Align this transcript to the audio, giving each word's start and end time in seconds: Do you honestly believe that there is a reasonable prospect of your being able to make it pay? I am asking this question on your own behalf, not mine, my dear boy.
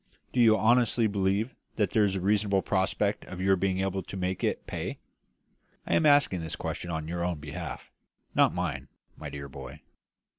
Do 0.33 0.39
you 0.39 0.57
honestly 0.57 1.05
believe 1.05 1.53
that 1.75 1.91
there 1.91 2.03
is 2.03 2.15
a 2.15 2.19
reasonable 2.21 2.63
prospect 2.63 3.23
of 3.25 3.39
your 3.39 3.55
being 3.55 3.81
able 3.81 4.01
to 4.01 4.17
make 4.17 4.43
it 4.43 4.65
pay? 4.65 4.97
I 5.85 5.93
am 5.93 6.07
asking 6.07 6.41
this 6.41 6.55
question 6.55 6.89
on 6.89 7.07
your 7.07 7.23
own 7.23 7.37
behalf, 7.37 7.91
not 8.33 8.51
mine, 8.51 8.87
my 9.15 9.29
dear 9.29 9.47
boy. 9.47 9.81